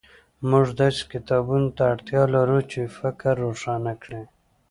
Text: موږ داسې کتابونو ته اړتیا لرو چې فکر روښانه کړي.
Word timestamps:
موږ 0.49 0.65
داسې 0.81 1.03
کتابونو 1.13 1.67
ته 1.75 1.83
اړتیا 1.93 2.23
لرو 2.35 2.59
چې 2.71 2.81
فکر 2.99 3.33
روښانه 3.45 3.93
کړي. 4.03 4.23